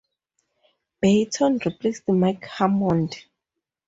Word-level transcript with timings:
Beaton 0.99 1.59
replaced 1.63 2.09
Mike 2.09 2.43
Hammond. 2.45 3.23